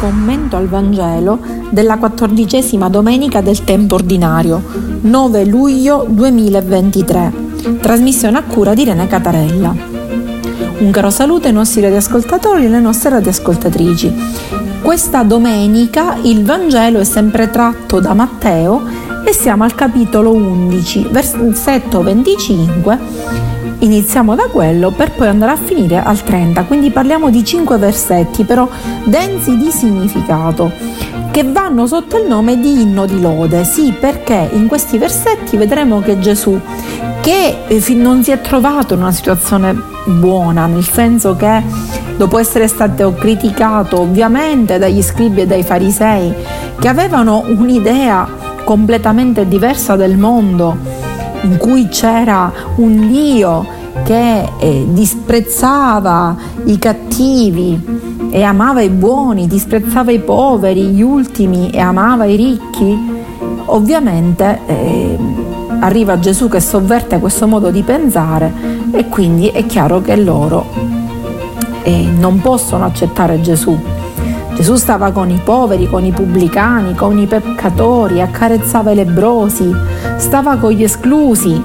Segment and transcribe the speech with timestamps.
[0.00, 4.62] commento al Vangelo della quattordicesima domenica del tempo ordinario,
[5.02, 7.32] 9 luglio 2023,
[7.82, 9.74] trasmissione a cura di Irene Catarella.
[10.78, 14.14] Un caro saluto ai nostri radioascoltatori e alle nostre radioascoltatrici.
[14.80, 18.82] Questa domenica il Vangelo è sempre tratto da Matteo
[19.26, 26.02] e siamo al capitolo 11, versetto 25 iniziamo da quello per poi andare a finire
[26.02, 28.68] al 30, quindi parliamo di 5 versetti però
[29.04, 30.72] densi di significato
[31.30, 36.00] che vanno sotto il nome di inno di lode, sì perché in questi versetti vedremo
[36.00, 36.58] che Gesù
[37.20, 39.74] che eh, non si è trovato in una situazione
[40.06, 41.62] buona, nel senso che
[42.16, 46.34] dopo essere stato criticato ovviamente dagli scribi e dai farisei
[46.78, 48.28] che avevano un'idea
[48.64, 50.76] completamente diversa del mondo,
[51.42, 53.66] in cui c'era un Dio
[54.04, 61.80] che eh, disprezzava i cattivi e amava i buoni, disprezzava i poveri, gli ultimi e
[61.80, 62.96] amava i ricchi,
[63.66, 65.18] ovviamente eh,
[65.80, 68.52] arriva Gesù che sovverte questo modo di pensare
[68.92, 70.66] e quindi è chiaro che loro
[71.82, 73.78] eh, non possono accettare Gesù
[74.60, 79.74] Gesù stava con i poveri, con i pubblicani, con i peccatori, accarezzava i lebrosi,
[80.18, 81.64] stava con gli esclusi.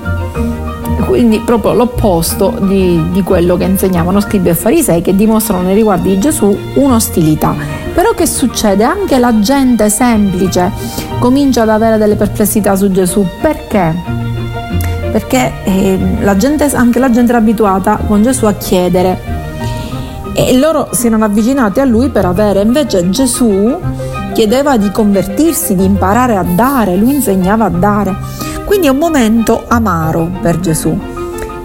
[1.06, 6.12] Quindi proprio l'opposto di, di quello che insegnavano scribi e farisei che dimostrano nei riguardi
[6.12, 7.54] di Gesù un'ostilità.
[7.94, 8.86] Però che succede?
[8.86, 10.72] Anche la gente semplice
[11.20, 13.28] comincia ad avere delle perplessità su Gesù.
[13.42, 13.94] Perché?
[15.12, 19.35] Perché eh, la gente, anche la gente era abituata con Gesù a chiedere
[20.38, 23.74] e loro si erano avvicinati a lui per avere, invece Gesù
[24.34, 28.14] chiedeva di convertirsi, di imparare a dare, lui insegnava a dare.
[28.66, 31.00] Quindi è un momento amaro per Gesù.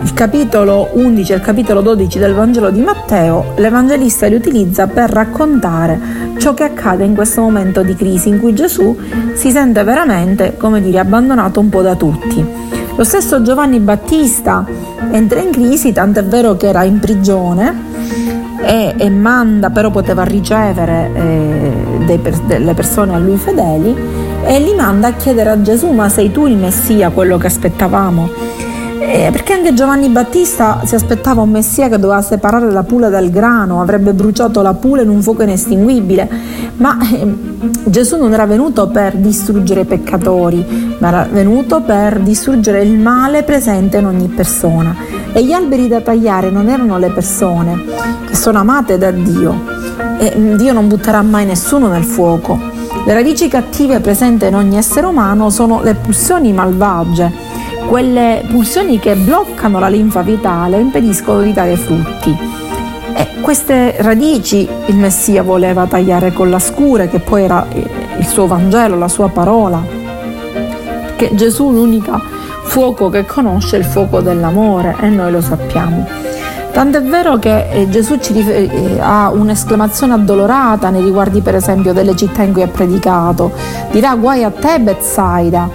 [0.03, 5.11] Il capitolo 11 e il capitolo 12 del Vangelo di Matteo, l'Evangelista li utilizza per
[5.11, 6.01] raccontare
[6.39, 8.97] ciò che accade in questo momento di crisi in cui Gesù
[9.35, 12.43] si sente veramente, come dire, abbandonato un po' da tutti.
[12.95, 14.65] Lo stesso Giovanni Battista
[15.11, 18.00] entra in crisi, tant'è vero che era in prigione
[18.71, 21.73] e, e manda, però poteva ricevere eh,
[22.05, 23.97] dei, delle persone a lui fedeli
[24.45, 28.29] e li manda a chiedere a Gesù ma sei tu il Messia, quello che aspettavamo?
[29.01, 33.29] Eh, perché anche Giovanni Battista si aspettava un Messia che doveva separare la pula dal
[33.31, 36.31] grano, avrebbe bruciato la pula in un fuoco inestinguibile,
[36.77, 37.27] ma eh,
[37.87, 43.43] Gesù non era venuto per distruggere i peccatori, ma era venuto per distruggere il male
[43.43, 44.95] presente in ogni persona.
[45.33, 47.85] E gli alberi da tagliare non erano le persone
[48.27, 49.65] che sono amate da Dio.
[50.19, 52.59] E mm, Dio non butterà mai nessuno nel fuoco.
[53.05, 57.33] Le radici cattive presenti in ogni essere umano sono le pulsioni malvagie,
[57.87, 62.37] quelle pulsioni che bloccano la linfa vitale e impediscono di dare frutti.
[63.15, 68.47] E queste radici il Messia voleva tagliare con la scure, che poi era il suo
[68.47, 69.83] Vangelo, la sua parola.
[71.17, 72.39] Che Gesù l'unica
[72.71, 76.07] fuoco che conosce il fuoco dell'amore e noi lo sappiamo.
[76.73, 82.15] Tant'è vero che eh, Gesù rifer- eh, ha un'esclamazione addolorata nei riguardi per esempio delle
[82.15, 83.51] città in cui ha predicato.
[83.91, 85.69] Dirà guai a te Bethsaida.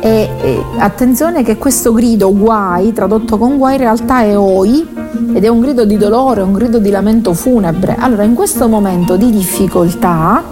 [0.00, 4.84] E, e attenzione che questo grido guai, tradotto con guai, in realtà è oi
[5.32, 7.94] ed è un grido di dolore, un grido di lamento funebre.
[7.96, 10.42] Allora in questo momento di difficoltà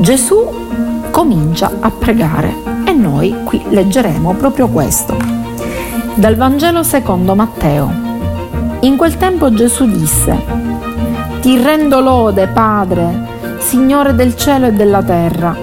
[0.00, 0.44] Gesù
[1.12, 5.16] comincia a pregare noi qui leggeremo proprio questo.
[6.14, 7.90] Dal Vangelo secondo Matteo.
[8.80, 10.38] In quel tempo Gesù disse,
[11.40, 13.28] Ti rendo lode, Padre,
[13.58, 15.56] Signore del cielo e della terra,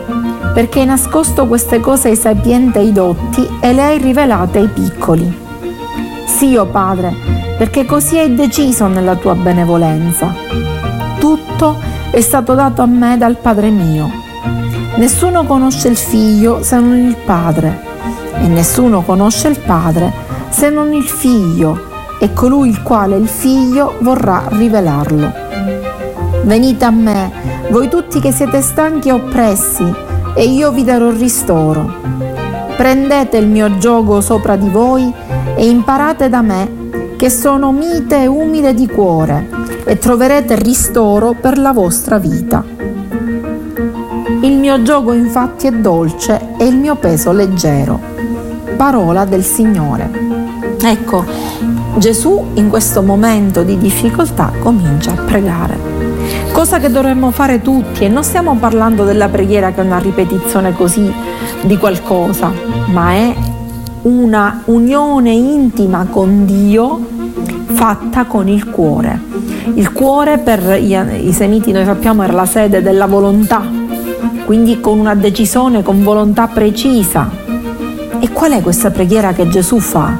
[0.53, 4.67] perché hai nascosto queste cose ai sapienti e ai dotti e le hai rivelate ai
[4.67, 5.45] piccoli.
[6.25, 7.13] Sì, o oh Padre,
[7.57, 10.33] perché così hai deciso nella tua benevolenza.
[11.19, 11.77] Tutto
[12.11, 14.25] è stato dato a me dal Padre mio
[14.97, 17.81] Nessuno conosce il figlio se non il padre
[18.41, 20.11] e nessuno conosce il padre
[20.49, 21.79] se non il figlio
[22.19, 25.31] e colui il quale il figlio vorrà rivelarlo.
[26.45, 27.31] Venite a me,
[27.69, 29.85] voi tutti che siete stanchi e oppressi,
[30.33, 31.93] e io vi darò ristoro.
[32.75, 35.13] Prendete il mio gioco sopra di voi
[35.55, 39.47] e imparate da me, che sono mite e umile di cuore,
[39.83, 42.76] e troverete ristoro per la vostra vita
[44.81, 47.99] gioco infatti è dolce e il mio peso leggero.
[48.75, 50.09] Parola del Signore.
[50.81, 51.25] Ecco,
[51.97, 55.77] Gesù in questo momento di difficoltà comincia a pregare.
[56.51, 60.73] Cosa che dovremmo fare tutti e non stiamo parlando della preghiera che è una ripetizione
[60.73, 61.11] così
[61.61, 62.51] di qualcosa,
[62.87, 63.35] ma è
[64.03, 66.99] una unione intima con Dio
[67.65, 69.19] fatta con il cuore.
[69.75, 73.76] Il cuore per i semiti noi sappiamo era la sede della volontà,
[74.47, 77.29] quindi con una decisione, con volontà precisa.
[78.21, 80.17] E qual è questa preghiera che Gesù fa?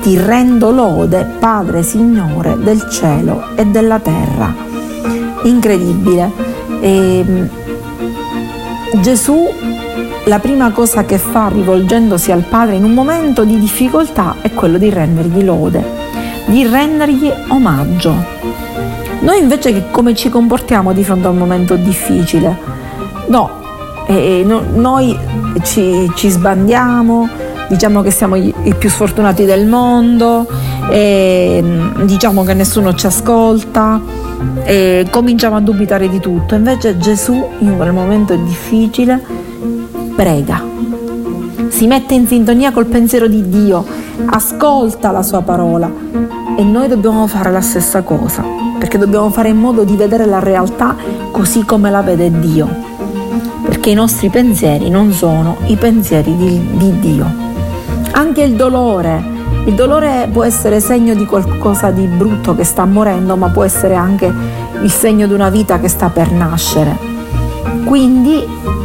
[0.00, 4.54] Ti rendo lode, Padre Signore del cielo e della terra.
[5.42, 6.30] Incredibile.
[6.80, 7.48] E ehm,
[9.00, 9.48] Gesù
[10.26, 14.78] la prima cosa che fa rivolgendosi al Padre in un momento di difficoltà è quello
[14.78, 15.84] di rendergli lode,
[16.46, 18.14] di rendergli omaggio.
[19.18, 22.78] Noi invece come ci comportiamo di fronte a un momento difficile?
[23.28, 23.50] No,
[24.06, 25.16] eh, no noi
[25.62, 27.28] ci, ci, sbandiamo,
[27.68, 30.46] diciamo che siamo i, più sfortunati del mondo,
[30.90, 31.62] eh,
[32.02, 34.00] diciamo che nessuno ci ascolta,
[34.64, 36.54] eh, cominciamo a dubitare di tutto.
[36.54, 39.22] Invece Gesù in quel momento difficile
[40.16, 40.62] prega,
[41.68, 43.84] si mette in sintonia col pensiero di Dio,
[44.26, 45.90] ascolta la sua parola
[46.56, 48.42] e noi dobbiamo fare la stessa cosa,
[48.78, 50.96] perché dobbiamo fare in modo di vedere la realtà
[51.30, 52.68] così come la vede Dio,
[53.68, 57.30] perché i nostri pensieri non sono i pensieri di, di Dio.
[58.12, 59.22] Anche il dolore,
[59.66, 63.94] il dolore può essere segno di qualcosa di brutto che sta morendo, ma può essere
[63.94, 64.32] anche
[64.80, 66.96] il segno di una vita che sta per nascere.
[67.84, 68.42] Quindi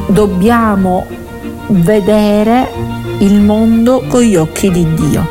[0.08, 1.06] dobbiamo
[1.68, 2.70] vedere
[3.20, 5.26] il mondo con gli occhi di Dio.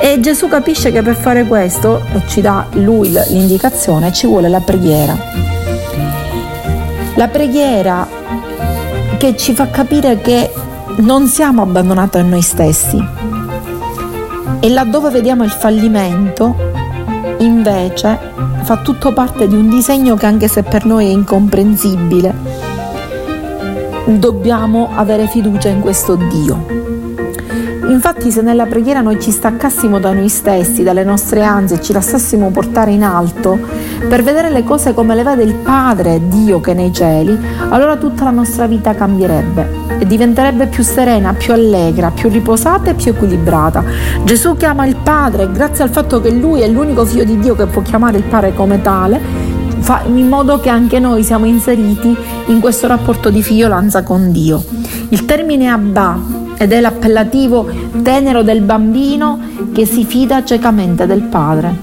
[0.00, 4.60] E Gesù capisce che per fare questo, e ci dà lui l'indicazione, ci vuole la
[4.60, 5.16] preghiera.
[7.16, 8.24] La preghiera
[9.16, 10.52] che ci fa capire che
[10.96, 13.02] non siamo abbandonati a noi stessi.
[14.60, 16.54] E laddove vediamo il fallimento,
[17.38, 18.18] invece,
[18.62, 22.34] fa tutto parte di un disegno che anche se per noi è incomprensibile,
[24.06, 26.95] dobbiamo avere fiducia in questo Dio.
[27.96, 32.50] Infatti se nella preghiera noi ci staccassimo da noi stessi, dalle nostre ansie, ci lasciassimo
[32.50, 33.58] portare in alto
[34.06, 37.34] per vedere le cose come le vede il Padre, Dio che è nei cieli,
[37.70, 42.94] allora tutta la nostra vita cambierebbe e diventerebbe più serena, più allegra, più riposata e
[42.94, 43.82] più equilibrata.
[44.24, 47.64] Gesù chiama il Padre grazie al fatto che Lui è l'unico figlio di Dio che
[47.64, 49.18] può chiamare il Padre come tale,
[50.12, 52.14] in modo che anche noi siamo inseriti
[52.48, 54.62] in questo rapporto di figliolanza con Dio.
[55.08, 57.68] Il termine Abba ed è l'appellativo
[58.02, 59.38] tenero del bambino
[59.72, 61.74] che si fida ciecamente del padre,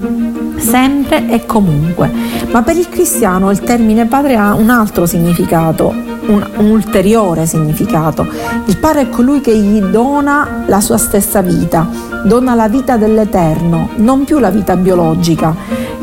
[0.56, 2.10] sempre e comunque.
[2.50, 5.88] Ma per il cristiano il termine padre ha un altro significato,
[6.26, 8.26] un, un, ulteriore significato.
[8.66, 11.88] Il padre è colui che gli dona la sua stessa vita,
[12.24, 15.54] dona la vita dell'eterno, non più la vita biologica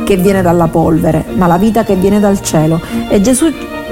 [0.04, 2.82] che viene dalla polvere, ma la vita che viene dal cielo.
[3.10, 3.52] E Gesù,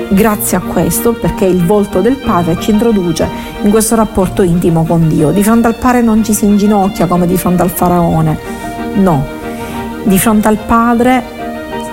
[0.09, 3.27] grazie a questo, perché il volto del Padre ci introduce
[3.61, 5.31] in questo rapporto intimo con Dio.
[5.31, 8.37] Di fronte al Padre non ci si inginocchia come di fronte al Faraone,
[8.95, 9.25] no.
[10.03, 11.23] Di fronte al Padre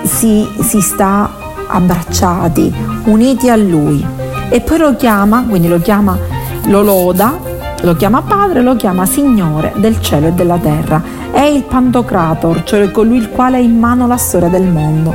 [0.03, 1.29] si, si sta
[1.67, 2.73] abbracciati,
[3.05, 4.05] uniti a Lui.
[4.49, 6.17] E poi lo chiama, quindi lo chiama,
[6.65, 7.37] lo loda,
[7.81, 12.89] lo chiama Padre, lo chiama Signore del cielo e della terra è il Pantocrator, cioè
[12.89, 15.13] colui il quale ha in mano la storia del mondo.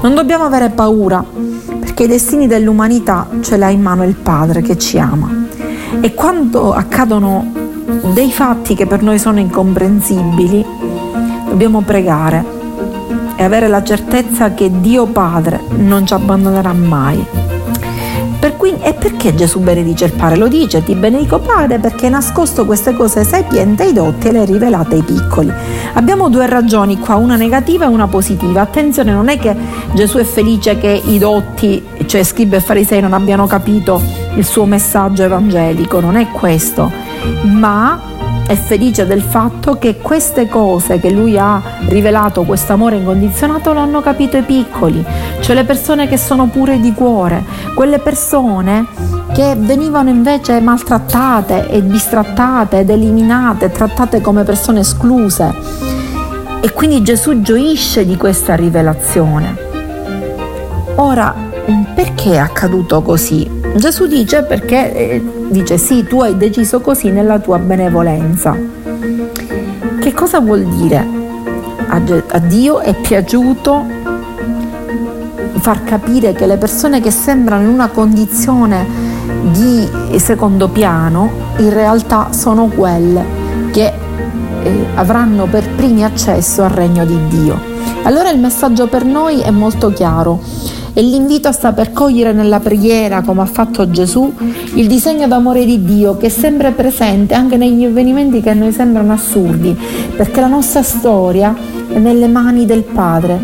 [0.00, 1.24] Non dobbiamo avere paura,
[1.96, 5.46] perché i destini dell'umanità ce l'ha in mano il Padre che ci ama.
[6.02, 7.50] E quando accadono
[8.12, 10.62] dei fatti che per noi sono incomprensibili,
[11.48, 12.44] dobbiamo pregare
[13.34, 17.24] e avere la certezza che Dio Padre non ci abbandonerà mai
[18.46, 20.36] per cui, e perché Gesù benedice il Padre?
[20.36, 24.38] Lo dice, ti benedico Padre perché hai nascosto queste cose sapienti ai dotti e le
[24.38, 25.52] hai rivelate ai piccoli.
[25.94, 28.60] Abbiamo due ragioni qua, una negativa e una positiva.
[28.60, 29.52] Attenzione, non è che
[29.94, 34.00] Gesù è felice che i dotti, cioè scribi e farisei, non abbiano capito
[34.36, 36.88] il suo messaggio evangelico, non è questo,
[37.42, 38.00] ma
[38.46, 43.80] è felice del fatto che queste cose che lui ha rivelato, questo amore incondizionato, lo
[43.80, 45.04] hanno capito i piccoli,
[45.40, 48.86] cioè le persone che sono pure di cuore, quelle persone
[49.32, 55.52] che venivano invece maltrattate e bistrattate ed eliminate, trattate come persone escluse.
[56.60, 59.56] E quindi Gesù gioisce di questa rivelazione.
[60.94, 61.45] Ora,
[61.94, 63.50] perché è accaduto così?
[63.76, 68.56] Gesù dice perché eh, dice sì, tu hai deciso così nella tua benevolenza.
[70.00, 71.04] Che cosa vuol dire?
[71.88, 73.84] A, a Dio è piaciuto
[75.58, 78.86] far capire che le persone che sembrano in una condizione
[79.50, 83.24] di secondo piano in realtà sono quelle
[83.72, 83.92] che
[84.62, 87.58] eh, avranno per primi accesso al regno di Dio.
[88.02, 90.40] Allora il messaggio per noi è molto chiaro
[90.98, 94.32] e l'invito a saper cogliere nella preghiera, come ha fatto Gesù,
[94.76, 98.72] il disegno d'amore di Dio che è sempre presente anche negli avvenimenti che a noi
[98.72, 99.76] sembrano assurdi,
[100.16, 101.54] perché la nostra storia
[101.92, 103.38] è nelle mani del Padre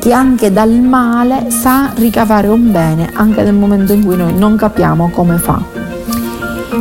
[0.00, 4.56] che anche dal male sa ricavare un bene anche nel momento in cui noi non
[4.56, 5.62] capiamo come fa.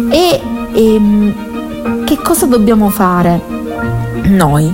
[0.09, 0.41] E,
[0.73, 3.39] e ehm, che cosa dobbiamo fare
[4.29, 4.73] noi?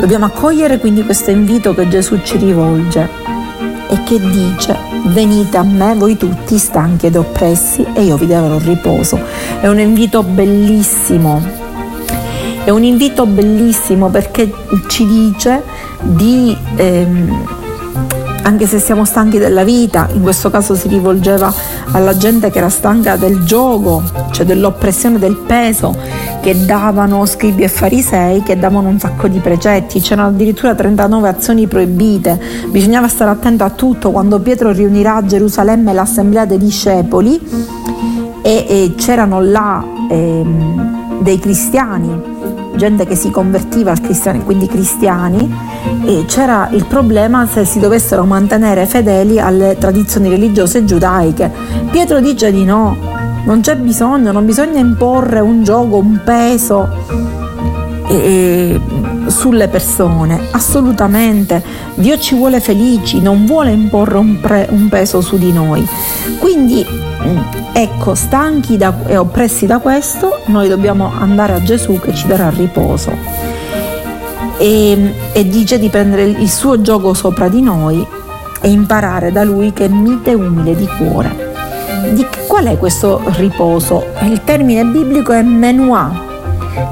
[0.00, 3.22] Dobbiamo accogliere quindi questo invito che Gesù ci rivolge
[3.88, 4.76] e che dice
[5.06, 9.20] venite a me voi tutti stanchi ed oppressi e io vi darò riposo.
[9.60, 11.42] È un invito bellissimo,
[12.64, 14.52] è un invito bellissimo perché
[14.88, 15.62] ci dice
[16.00, 16.56] di...
[16.76, 17.62] Ehm,
[18.44, 21.52] anche se siamo stanchi della vita, in questo caso si rivolgeva
[21.92, 25.96] alla gente che era stanca del gioco, cioè dell'oppressione del peso
[26.40, 31.66] che davano scribi e farisei, che davano un sacco di precetti, c'erano addirittura 39 azioni
[31.66, 34.10] proibite, bisognava stare attento a tutto.
[34.10, 37.40] Quando Pietro riunirà a Gerusalemme l'assemblea dei discepoli
[38.42, 40.44] e, e c'erano là eh,
[41.20, 45.52] dei cristiani gente che si convertiva al cristianesimo, quindi cristiani,
[46.04, 51.50] e c'era il problema se si dovessero mantenere fedeli alle tradizioni religiose giudaiche.
[51.90, 52.96] Pietro dice di no,
[53.44, 56.88] non c'è bisogno, non bisogna imporre un gioco, un peso
[58.08, 58.80] eh,
[59.26, 61.62] sulle persone, assolutamente.
[61.94, 65.86] Dio ci vuole felici, non vuole imporre un, pre, un peso su di noi.
[66.38, 67.38] Quindi mm,
[67.72, 72.50] ecco, stanchi da, e oppressi da questo, noi dobbiamo andare a Gesù che ci darà
[72.50, 73.12] riposo.
[74.58, 78.06] E, e dice di prendere il suo gioco sopra di noi
[78.60, 81.52] e imparare da lui che è mite e umile di cuore.
[82.12, 84.06] Di qual è questo riposo?
[84.22, 86.33] Il termine biblico è menuah,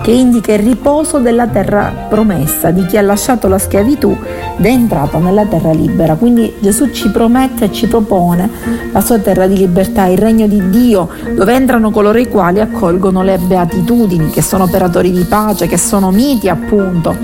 [0.02, 4.16] che indica il riposo della terra promessa, di chi ha lasciato la schiavitù
[4.56, 6.14] ed è entrato nella terra libera.
[6.14, 8.48] Quindi Gesù ci promette e ci propone
[8.92, 13.22] la sua terra di libertà, il regno di Dio, dove entrano coloro i quali accolgono
[13.22, 17.16] le beatitudini, che sono operatori di pace, che sono miti appunto,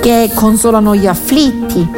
[0.00, 1.88] che consolano gli afflitti.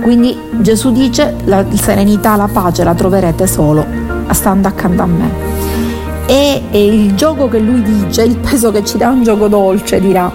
[0.00, 3.84] Quindi Gesù dice la serenità, la pace la troverete solo
[4.32, 5.49] stando accanto a me
[6.30, 10.30] e, il gioco che lui dice, il peso che ci dà un gioco dolce, dirà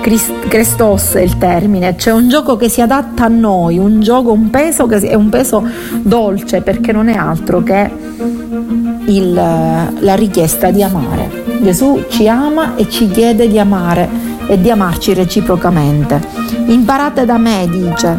[0.00, 4.48] Christos è il termine, cioè un gioco che si adatta a noi, un gioco, un
[4.48, 5.62] peso che è un peso
[6.00, 7.90] dolce perché non è altro che
[9.04, 11.44] il, la richiesta di amare.
[11.60, 14.08] Gesù ci ama e ci chiede di amare
[14.46, 16.22] e di amarci reciprocamente.
[16.68, 18.18] Imparate da me, dice,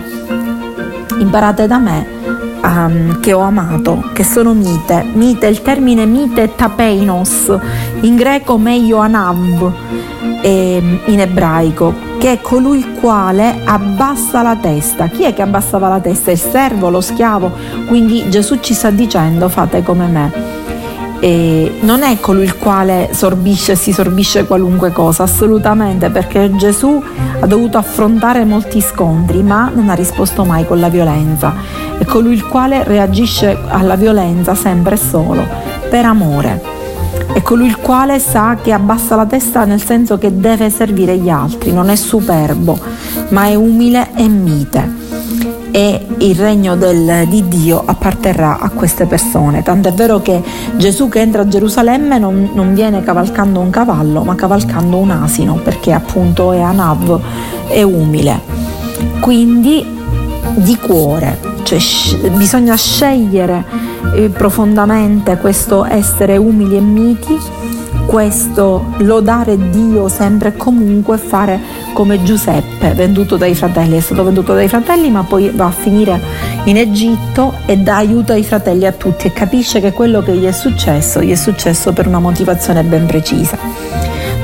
[1.17, 2.17] imparate da me
[2.63, 5.05] um, che ho amato, che sono mite.
[5.13, 7.57] Mite, il termine mite è tapeinos,
[8.01, 9.71] in greco meglio anav,
[10.41, 15.07] eh, in ebraico, che è colui il quale abbassa la testa.
[15.07, 16.31] Chi è che abbassava la testa?
[16.31, 17.51] Il servo, lo schiavo.
[17.87, 20.57] Quindi Gesù ci sta dicendo fate come me.
[21.21, 27.03] E non è colui il quale sorbisce si sorbisce qualunque cosa, assolutamente, perché Gesù
[27.41, 31.53] ha dovuto affrontare molti scontri, ma non ha risposto mai con la violenza.
[31.99, 35.45] È colui il quale reagisce alla violenza sempre e solo
[35.89, 36.59] per amore.
[37.33, 41.29] È colui il quale sa che abbassa la testa nel senso che deve servire gli
[41.29, 42.79] altri, non è superbo,
[43.29, 44.99] ma è umile e mite
[45.71, 49.61] e il regno del, di Dio apparterrà a queste persone.
[49.63, 50.41] Tant'è vero che
[50.75, 55.55] Gesù che entra a Gerusalemme non, non viene cavalcando un cavallo, ma cavalcando un asino,
[55.63, 57.19] perché appunto è Anav,
[57.67, 58.41] è umile.
[59.19, 59.97] Quindi
[60.55, 61.79] di cuore, cioè
[62.31, 63.63] bisogna scegliere
[64.15, 67.37] eh, profondamente questo essere umili e miti
[68.09, 71.59] questo lodare Dio sempre e comunque fare
[71.93, 76.19] come Giuseppe, venduto dai fratelli, è stato venduto dai fratelli ma poi va a finire
[76.63, 80.45] in Egitto e dà aiuto ai fratelli a tutti e capisce che quello che gli
[80.45, 83.98] è successo gli è successo per una motivazione ben precisa.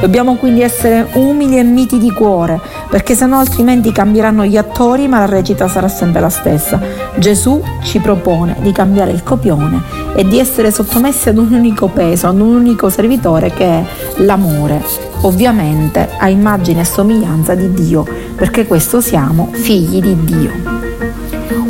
[0.06, 5.08] Dobbiamo quindi essere umili e miti di cuore, perché se no altrimenti cambieranno gli attori,
[5.08, 6.80] ma la recita sarà sempre la stessa.
[7.16, 9.82] Gesù ci propone di cambiare il copione
[10.14, 13.84] e di essere sottomessi ad un unico peso, ad un unico servitore che è
[14.18, 14.84] l'amore,
[15.22, 20.52] ovviamente a immagine e somiglianza di Dio, perché questo siamo figli di Dio.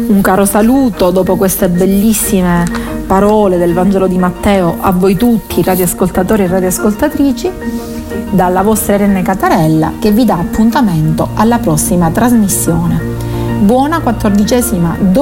[0.07, 2.65] Un caro saluto dopo queste bellissime
[3.07, 7.94] parole del Vangelo di Matteo a voi tutti, radioascoltatori e radioascoltatrici
[8.31, 12.99] dalla vostra Irene Catarella che vi dà appuntamento alla prossima trasmissione.
[13.59, 14.95] Buona quattordicesima